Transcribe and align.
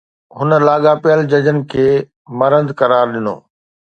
هن 0.37 0.51
لاڳاپيل 0.67 1.19
ججن 1.33 1.57
کي 1.71 1.85
مرتد 2.39 2.69
قرار 2.79 3.05
ڏنو 3.13 3.35